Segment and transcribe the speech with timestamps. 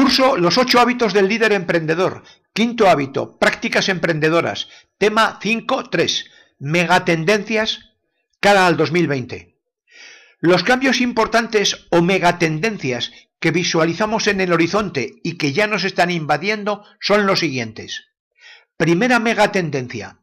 [0.00, 2.22] Curso Los ocho hábitos del líder emprendedor.
[2.54, 4.68] Quinto hábito, prácticas emprendedoras.
[4.96, 6.24] Tema 5.3.
[6.58, 7.90] Megatendencias
[8.40, 9.58] cara al 2020.
[10.38, 16.10] Los cambios importantes o megatendencias que visualizamos en el horizonte y que ya nos están
[16.10, 18.06] invadiendo son los siguientes.
[18.78, 20.16] Primera megatendencia.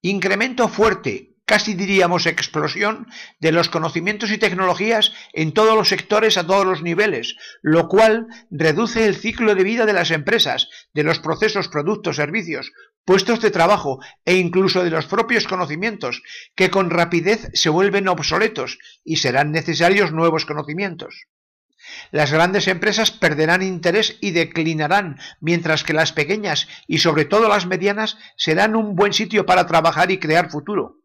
[0.00, 3.06] Incremento fuerte, casi diríamos explosión,
[3.40, 8.26] de los conocimientos y tecnologías en todos los sectores a todos los niveles, lo cual
[8.50, 12.72] reduce el ciclo de vida de las empresas, de los procesos, productos, servicios,
[13.04, 16.22] puestos de trabajo e incluso de los propios conocimientos,
[16.54, 21.26] que con rapidez se vuelven obsoletos y serán necesarios nuevos conocimientos.
[22.10, 27.66] Las grandes empresas perderán interés y declinarán, mientras que las pequeñas y sobre todo las
[27.66, 31.03] medianas serán un buen sitio para trabajar y crear futuro.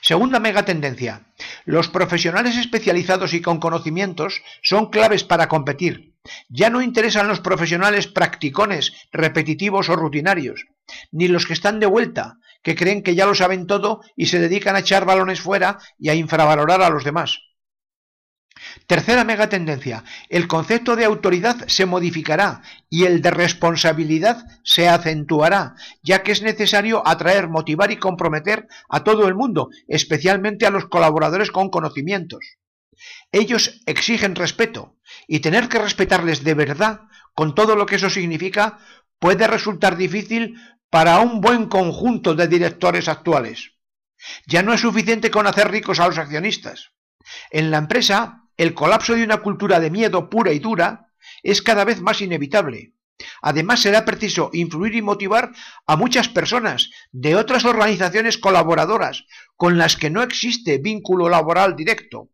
[0.00, 1.26] Segunda megatendencia.
[1.64, 6.14] Los profesionales especializados y con conocimientos son claves para competir.
[6.48, 10.66] Ya no interesan los profesionales practicones, repetitivos o rutinarios,
[11.10, 14.38] ni los que están de vuelta, que creen que ya lo saben todo y se
[14.38, 17.40] dedican a echar balones fuera y a infravalorar a los demás.
[18.86, 20.04] Tercera megatendencia.
[20.28, 26.42] El concepto de autoridad se modificará y el de responsabilidad se acentuará, ya que es
[26.42, 32.56] necesario atraer, motivar y comprometer a todo el mundo, especialmente a los colaboradores con conocimientos.
[33.32, 37.02] Ellos exigen respeto y tener que respetarles de verdad,
[37.34, 38.78] con todo lo que eso significa,
[39.18, 40.56] puede resultar difícil
[40.90, 43.72] para un buen conjunto de directores actuales.
[44.46, 46.92] Ya no es suficiente con hacer ricos a los accionistas.
[47.50, 51.84] En la empresa el colapso de una cultura de miedo pura y dura es cada
[51.84, 52.94] vez más inevitable.
[53.42, 55.52] Además, será preciso influir y motivar
[55.86, 59.24] a muchas personas de otras organizaciones colaboradoras
[59.56, 62.30] con las que no existe vínculo laboral directo.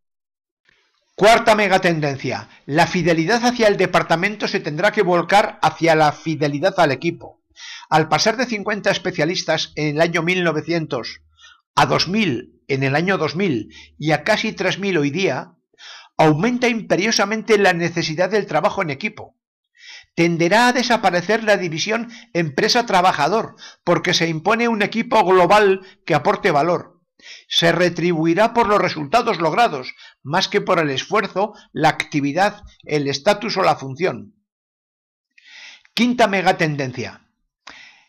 [1.14, 2.48] Cuarta megatendencia.
[2.64, 7.42] La fidelidad hacia el departamento se tendrá que volcar hacia la fidelidad al equipo.
[7.90, 11.20] Al pasar de 50 especialistas en el año 1900
[11.74, 15.54] a 2000 en el año 2000 y a casi 3000 hoy día,
[16.20, 19.38] aumenta imperiosamente la necesidad del trabajo en equipo.
[20.14, 27.00] Tenderá a desaparecer la división empresa-trabajador, porque se impone un equipo global que aporte valor.
[27.48, 33.56] Se retribuirá por los resultados logrados, más que por el esfuerzo, la actividad, el estatus
[33.56, 34.34] o la función.
[35.94, 37.28] Quinta megatendencia.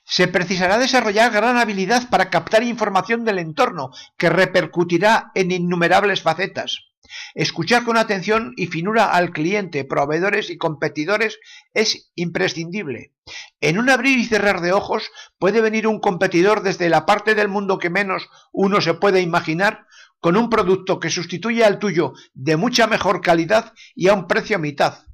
[0.03, 6.90] Se precisará desarrollar gran habilidad para captar información del entorno, que repercutirá en innumerables facetas.
[7.35, 11.39] Escuchar con atención y finura al cliente, proveedores y competidores
[11.73, 13.13] es imprescindible.
[13.59, 17.47] En un abrir y cerrar de ojos puede venir un competidor desde la parte del
[17.47, 19.85] mundo que menos uno se puede imaginar
[20.19, 24.55] con un producto que sustituye al tuyo de mucha mejor calidad y a un precio
[24.55, 25.05] a mitad.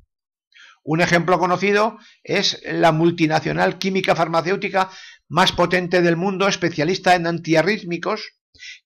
[0.83, 4.89] Un ejemplo conocido es la multinacional química farmacéutica
[5.27, 8.36] más potente del mundo, especialista en antiarrítmicos,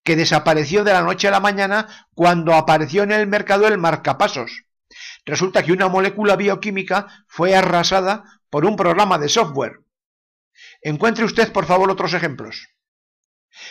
[0.04, 4.66] que desapareció de la noche a la mañana cuando apareció en el mercado el marcapasos.
[5.26, 9.82] Resulta que una molécula bioquímica fue arrasada por un programa de software.
[10.82, 12.70] Encuentre usted, por favor, otros ejemplos.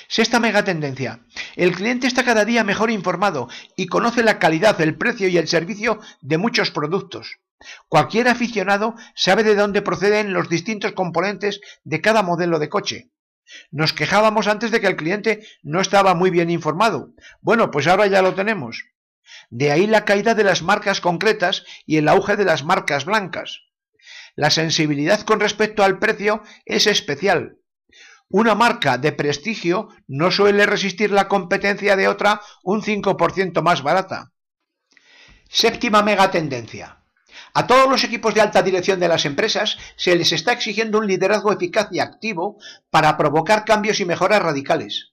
[0.08, 1.24] Sexta megatendencia.
[1.56, 5.48] El cliente está cada día mejor informado y conoce la calidad, el precio y el
[5.48, 7.38] servicio de muchos productos.
[7.88, 13.10] Cualquier aficionado sabe de dónde proceden los distintos componentes de cada modelo de coche.
[13.70, 17.12] Nos quejábamos antes de que el cliente no estaba muy bien informado.
[17.40, 18.84] Bueno, pues ahora ya lo tenemos.
[19.50, 23.62] De ahí la caída de las marcas concretas y el auge de las marcas blancas.
[24.36, 27.58] La sensibilidad con respecto al precio es especial.
[28.28, 34.32] Una marca de prestigio no suele resistir la competencia de otra un 5% más barata.
[35.48, 36.99] Séptima megatendencia.
[37.54, 41.06] A todos los equipos de alta dirección de las empresas se les está exigiendo un
[41.06, 42.58] liderazgo eficaz y activo
[42.90, 45.12] para provocar cambios y mejoras radicales.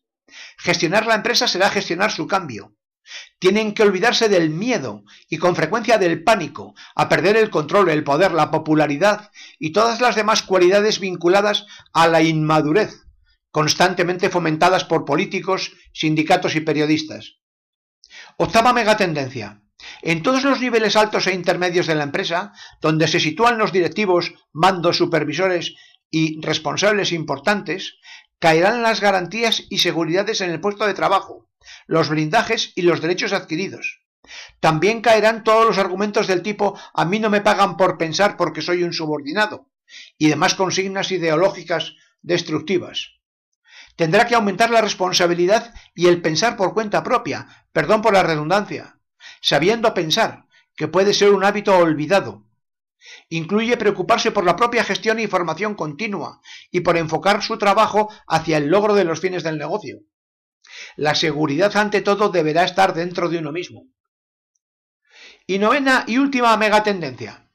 [0.57, 2.75] Gestionar la empresa será gestionar su cambio.
[3.39, 8.03] Tienen que olvidarse del miedo y con frecuencia del pánico, a perder el control, el
[8.03, 13.05] poder, la popularidad y todas las demás cualidades vinculadas a la inmadurez,
[13.51, 17.37] constantemente fomentadas por políticos, sindicatos y periodistas.
[18.37, 19.61] Octava megatendencia.
[20.01, 24.33] En todos los niveles altos e intermedios de la empresa, donde se sitúan los directivos,
[24.51, 25.75] mandos, supervisores
[26.09, 27.97] y responsables importantes,
[28.39, 31.49] caerán las garantías y seguridades en el puesto de trabajo,
[31.85, 34.01] los blindajes y los derechos adquiridos.
[34.59, 38.61] También caerán todos los argumentos del tipo a mí no me pagan por pensar porque
[38.61, 39.69] soy un subordinado
[40.17, 43.13] y demás consignas ideológicas destructivas.
[43.95, 48.96] Tendrá que aumentar la responsabilidad y el pensar por cuenta propia, perdón por la redundancia,
[49.47, 50.43] sabiendo pensar,
[50.75, 52.43] que puede ser un hábito olvidado.
[53.29, 58.57] Incluye preocuparse por la propia gestión y formación continua y por enfocar su trabajo hacia
[58.57, 60.01] el logro de los fines del negocio.
[60.97, 63.85] La seguridad ante todo deberá estar dentro de uno mismo.
[65.45, 67.49] Y novena y última megatendencia.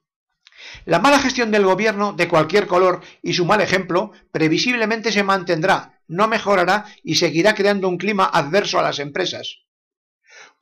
[0.86, 6.00] La mala gestión del gobierno de cualquier color y su mal ejemplo previsiblemente se mantendrá,
[6.08, 9.58] no mejorará y seguirá creando un clima adverso a las empresas.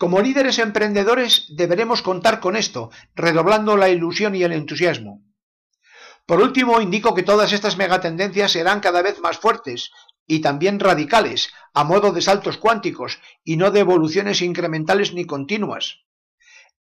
[0.01, 5.23] Como líderes emprendedores deberemos contar con esto, redoblando la ilusión y el entusiasmo.
[6.25, 9.91] Por último, indico que todas estas megatendencias serán cada vez más fuertes
[10.27, 15.99] y también radicales, a modo de saltos cuánticos y no de evoluciones incrementales ni continuas,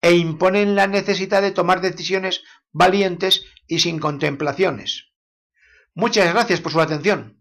[0.00, 5.08] e imponen la necesidad de tomar decisiones valientes y sin contemplaciones.
[5.92, 7.37] Muchas gracias por su atención.